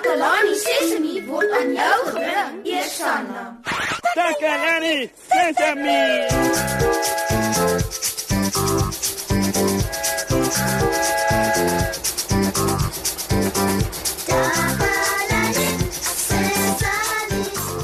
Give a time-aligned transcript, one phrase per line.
[0.00, 3.60] Takalani Sesemi word aan jou gebring, Eersanna.
[4.16, 6.24] Takalani Sesemi.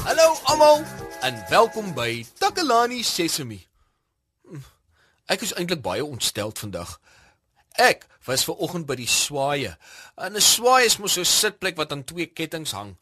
[0.03, 0.81] Hallo almal
[1.21, 3.61] en welkom by Takalani Sesemi.
[5.29, 6.97] Ek is eintlik baie ontstel vandag.
[7.77, 9.77] Ek was ver oggend by die swaaye.
[10.17, 12.97] En 'n swaai is mos so 'n sitplek wat aan twee kettinge hang.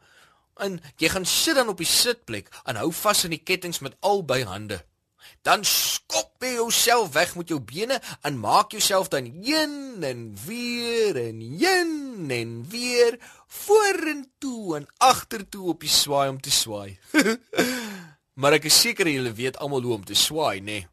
[0.59, 3.95] En jy gaan sit dan op die sitplek en hou vas aan die kettinge met
[3.99, 4.83] albei hande.
[5.41, 11.15] Dan skop jy jouself weg met jou bene en maak jouself dan heen en weer
[11.15, 16.97] en heen en weer vorentoe en agtertoe op die swaai om te swaai.
[18.39, 20.65] maar ek is seker julle weet almal hoe om te swaai, nê?
[20.65, 20.87] Nee.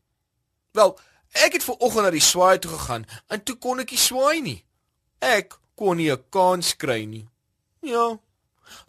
[0.72, 0.98] Wel,
[1.32, 4.40] ek het ver oggend na die swaai toe gegaan en toe kon ek nie swaai
[4.40, 4.64] nie.
[5.20, 7.28] Ek kon nie 'n kans kry nie.
[7.80, 8.18] Ja.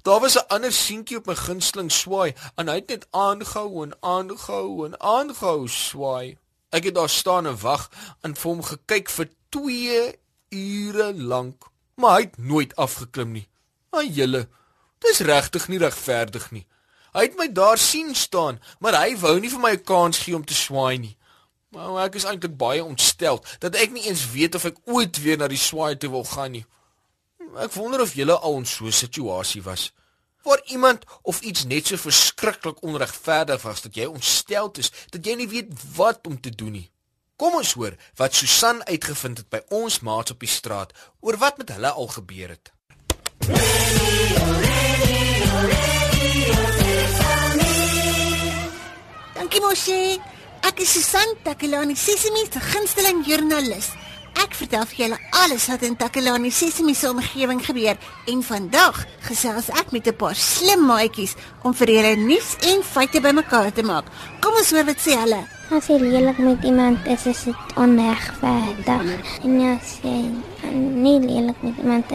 [0.03, 3.93] Daar was 'n ander seentjie op my gunsteling swaai en hy het net aangehou en
[4.01, 6.37] aangehou en aangehou swaai.
[6.69, 7.89] Ek het daar staan en wag
[8.21, 10.19] en vir hom gekyk vir 2
[10.49, 11.63] ure lank,
[11.95, 13.47] maar hy het nooit afgeklim nie.
[13.89, 14.47] Ag julle,
[14.99, 16.65] dis regtig nie regverdig nie.
[17.13, 20.35] Hy het my daar sien staan, maar hy wou nie vir my 'n kans gee
[20.35, 21.17] om te swaai nie.
[21.73, 25.39] Maar ek is eintlik baie ontstel dat ek nie eens weet of ek ooit weer
[25.41, 26.65] na die swaai toe wil gaan nie.
[27.57, 29.91] Ek wonder of julle al in so 'n situasie was
[30.43, 35.35] waar iemand of iets net so verskriklik onregverdig was dat jy ontstel is dat jy
[35.39, 36.89] nie weet wat om te doen nie.
[37.35, 41.57] Kom ons hoor wat Susan uitgevind het by ons maats op die straat oor wat
[41.57, 42.71] met hulle al gebeur het.
[49.33, 50.19] Dankie mosie.
[50.63, 53.89] Ek is Susan Takelani Sesimi se gunsteling joernalis.
[54.39, 57.99] Ek vertel vir julle alles wat in Takelani Sesimi se omgewing gebeur
[58.31, 63.19] en vandag gesels ek met 'n paar slim maatjies om vir julle nuus en feite
[63.19, 64.05] bymekaar te maak.
[64.39, 65.43] Kom ons hoor wat sê hulle.
[65.69, 69.19] As jy lelik met iemand is, is dit onregverdig.
[69.43, 70.31] En as jy
[70.71, 72.05] nie lelik met iemand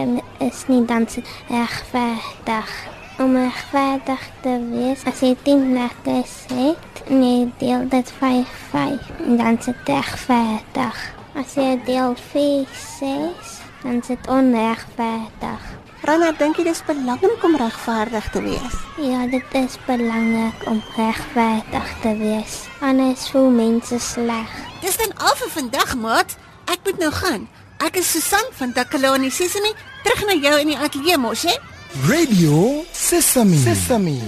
[0.41, 2.98] is nie, dan is dit regverdig.
[3.19, 9.09] Om regverdig te wees, as jy 10 lekkers het, en jy deel dit 5-5,
[9.41, 11.01] dan is dit regverdig.
[11.35, 15.65] As jy deel 4-6, dan is dit onregverdig.
[16.07, 18.77] Rana, dink jy dis belangrik om regverdig te wees?
[19.03, 22.61] Ja, dit is belangrik om regverdig te wees.
[22.87, 24.53] Anders voel mense sleg.
[24.85, 26.37] Dis dan al vir vandag, maat.
[26.71, 27.49] Ek moet nou gaan.
[27.83, 29.75] Ek is Susan van Takelani Sesimi,
[30.07, 31.59] terug na jou in die ateljee mos, hè?
[31.89, 33.57] Radio Sesame.
[33.57, 34.21] Sesame.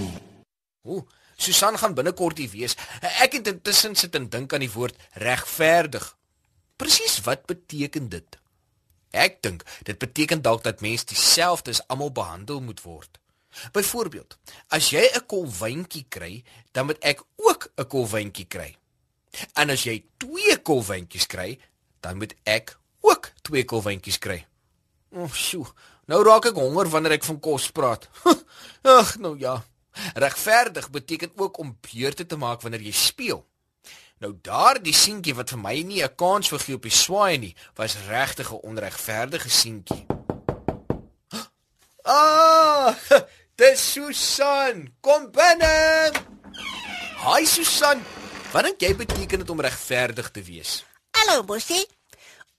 [0.82, 1.04] Ooh,
[1.36, 2.76] Susan gaan binnekort hier wees.
[3.20, 6.06] Ek het intussen sit en dink aan die woord regverdig.
[6.80, 8.38] Presies wat beteken dit?
[9.12, 13.20] Ek dink dit beteken dalk dat mense dieselfde as almal behandel moet word.
[13.76, 14.38] Byvoorbeeld,
[14.72, 16.42] as jy 'n kolwyntjie kry,
[16.72, 18.76] dan moet ek ook 'n kolwyntjie kry.
[19.54, 21.58] En as jy twee kolwyntjies kry,
[22.00, 24.46] dan moet ek ook twee kolwyntjies kry.
[25.12, 25.66] O, oh, sjoe.
[26.10, 28.08] Nou raak ek honger wanneer ek van kos praat.
[28.98, 29.60] Ag, nou ja.
[30.18, 33.44] Regverdig beteken ook om beurte te maak wanneer jy speel.
[34.20, 37.54] Nou daardie seentjie wat vir my nie 'n kans vir gee op die swaai nie,
[37.78, 40.06] was regtig 'n onregverdige seentjie.
[42.10, 42.96] Ah,
[43.60, 44.88] dis Susan.
[45.00, 46.10] Kom binne.
[47.22, 48.02] Hi Susan.
[48.52, 50.82] Wat dink jy beteken dit om regverdig te wees?
[51.14, 51.99] Hallo, Bosie.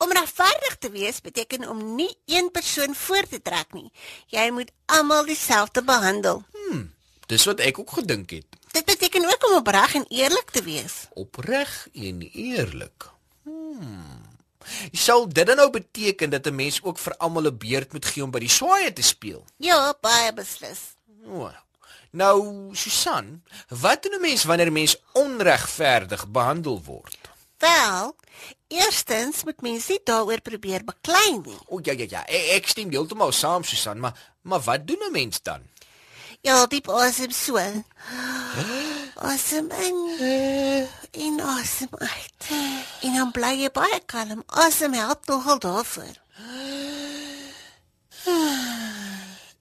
[0.02, 3.92] Om regverdig te wees beteken om nie een persoon voor te trek nie.
[4.34, 6.42] Jy moet almal dieselfde behandel.
[7.32, 8.58] Dis wat ek ook gedink het.
[8.76, 11.06] Dit beteken ook om opreg en eerlik te wees.
[11.14, 13.08] Opreg en eerlik.
[13.44, 14.26] Hmm.
[14.92, 18.24] Sal dit dan nou beteken dat 'n mens ook vir almal 'n beurt moet gee
[18.24, 19.46] om by die swaaye te speel?
[19.58, 20.80] Ja, baie beslis.
[21.26, 21.52] O.
[22.12, 27.21] Nou, Susan, wat doen 'n mens wanneer 'n mens onregverdig behandel word?
[27.62, 28.16] Wel,
[28.68, 31.58] eerstens moet mens nie daaroor probeer beklei nie.
[31.70, 35.12] O ja ja ja, ek, ek stem heeltemal saam Susan, maar maar wat doen 'n
[35.12, 35.62] mens dan?
[36.42, 37.58] Ja, diep asem so.
[39.16, 39.98] Asem in
[41.12, 42.50] en asem uit.
[43.02, 44.44] En dan bly jy baie kalm.
[44.48, 46.16] Asem help nogal daarvoor.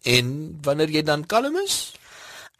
[0.02, 1.92] En wanneer jy dan kalm is?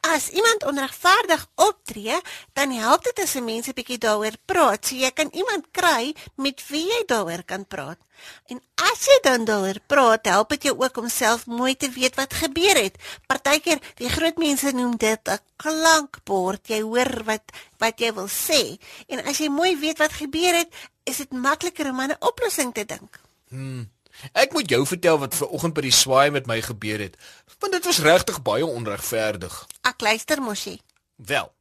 [0.00, 2.20] As iemand onregverdig optree,
[2.52, 6.14] dan help dit as 'n mens 'n bietjie daaroor praat, so jy kan iemand kry
[6.36, 7.98] met wie jy daaroor kan praat.
[8.46, 12.14] En as jy dan daaroor praat, help dit jou ook om self mooi te weet
[12.14, 12.96] wat gebeur het.
[13.26, 16.68] Partykeer, die groot mense noem dit 'n klankbord.
[16.68, 17.44] Jy hoor wat
[17.78, 18.78] wat jy wil sê.
[19.08, 20.68] En as jy mooi weet wat gebeur het,
[21.04, 23.20] is dit makliker om aan 'n oplossing te dink.
[23.48, 23.90] Hmm.
[24.32, 27.16] Ek moet jou vertel wat vanoggend by die swaai met my gebeur het,
[27.58, 29.66] want dit was regtig baie onregverdig.
[29.82, 30.80] Ek luister mosie.
[31.16, 31.52] Wel,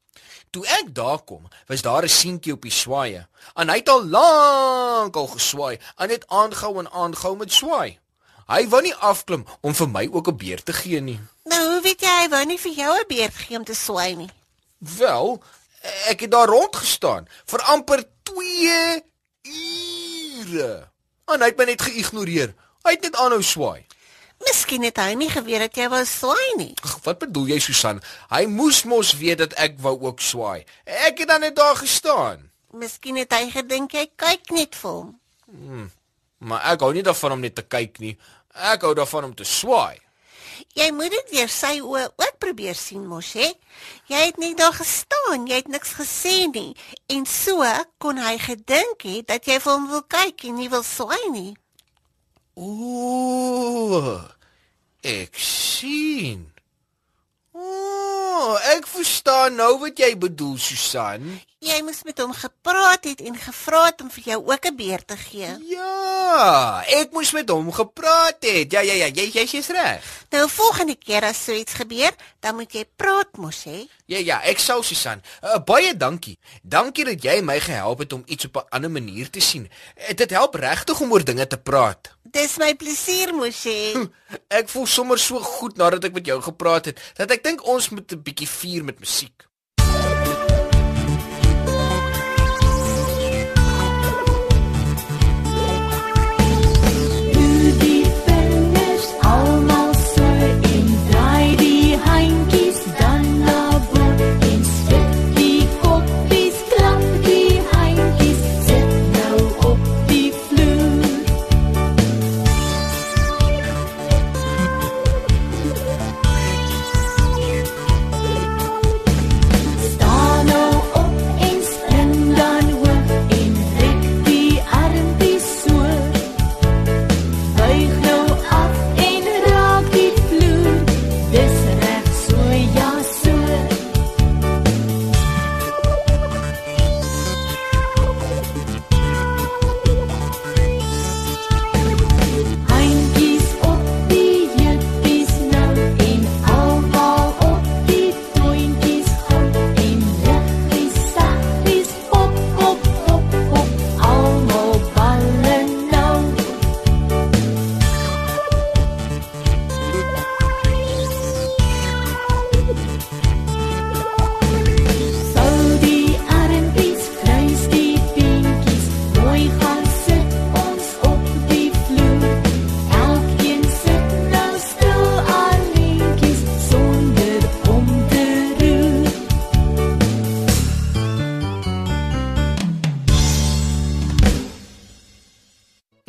[0.50, 3.28] toe ek daar kom, was daar 'n seentjie op die swaaie.
[3.56, 8.00] En hy het al lank al geswaai en het aangehou en aangehou met swaai.
[8.48, 11.20] Hy wou nie afklim om vir my ook 'n beer te gee nie.
[11.44, 14.16] Nou, hoe weet jy hy wou nie vir jou 'n beer gee om te swaai
[14.16, 14.30] nie?
[14.78, 15.44] Wel,
[16.08, 19.04] ek het daar rond gestaan vir amper 2
[19.44, 20.90] ure.
[21.34, 22.54] En hy het my net geïgnoreer.
[22.86, 23.86] Hy het net aanhou swaai.
[24.40, 26.72] Miskien het hy nie geweet dat jy wou swaai nie.
[26.86, 28.00] Ag, wat bedoel jy Susan?
[28.32, 30.64] Hy moes mos weet dat ek wou ook swaai.
[30.86, 32.48] Ek het dan net daar gestaan.
[32.72, 35.16] Miskien het hy gedink jy kyk net vir hom.
[36.40, 38.16] Maar ek hou nie daarvan om net te kyk nie.
[38.56, 40.00] Ek hou daarvan om te swaai.
[40.78, 43.50] Jy moet dit deur sy oë ook probeer sien mos, hè?
[44.12, 46.74] Jy het net daar gestaan, jy het niks gesê nie
[47.10, 47.66] en so
[47.98, 51.54] kon hy gedink het dat jy vir hom wil kyk en nie wil swaai nie.
[52.60, 54.20] Ooh.
[55.00, 56.50] Ek sien.
[57.56, 61.40] Ooh, ek verstaan nou wat jy bedoel, Susan.
[61.60, 65.02] Jy moes met hom gepraat het en gevra het om vir jou ook 'n beer
[65.06, 65.50] te gee.
[65.68, 68.72] Ja, ek moes met hom gepraat het.
[68.72, 70.04] Ja, ja, ja, jy jy jy's reg.
[70.30, 73.88] Nou volgende keer as so iets gebeur, dan moet jy praat mos, hè?
[74.06, 75.22] Ja, ja, ek sou Susan.
[75.44, 76.40] Uh, baie dankie.
[76.64, 79.70] Dankie dat jy my gehelp het om iets op 'n ander manier te sien.
[79.98, 82.16] Uh, dit help regtig om oor dinge te praat.
[82.24, 84.08] Dis my plesier mos, hè?
[84.48, 87.90] Ek voel sommer so goed nadat ek met jou gepraat het dat ek dink ons
[87.90, 89.49] moet 'n bietjie vier met musiek.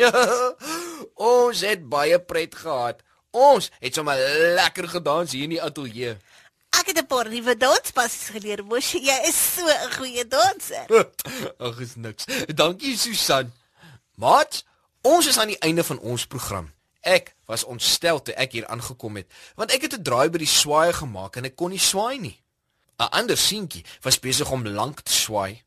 [0.01, 0.55] Ja,
[1.37, 3.03] ons het baie pret gehad.
[3.31, 4.19] Ons het sommer
[4.57, 6.17] lekker gedans hier in die ateljee.
[6.79, 8.93] Ek het 'n paar nuwe danspassies geleer, mos.
[8.93, 10.87] Jy is so 'n goeie danser.
[11.67, 12.25] Ag, is niks.
[12.55, 13.53] Dankie Susan.
[14.17, 14.65] Mat,
[15.03, 16.73] ons is aan die einde van ons program.
[17.01, 19.27] Ek was ontstel toe ek hier aangekom het,
[19.57, 22.41] want ek het 'n draai by die swaai gemaak en ek kon nie swaai nie.
[22.99, 25.63] 'n Ander seentjie was besig om lank te swaai.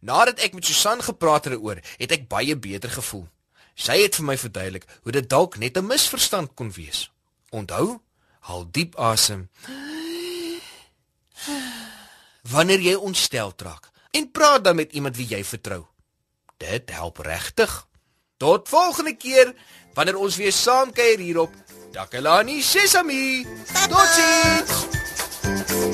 [0.00, 3.28] Nadat ek met Susan gepraat het daaroor, het ek baie beter gevoel.
[3.74, 7.10] Sy het vir my verduidelik hoe dit dalk net 'n misverstand kon wees.
[7.50, 8.00] Onthou,
[8.40, 9.48] haal diep asem
[12.50, 15.86] wanneer jy ontstel raak en praat dan met iemand wie jy vertrou.
[16.56, 17.86] Dit help regtig.
[18.36, 19.54] Tot volgende keer
[19.94, 21.52] wanneer ons weer saam kuier hierop
[21.92, 23.46] Takalani Sesami.
[23.88, 25.93] Totsiens.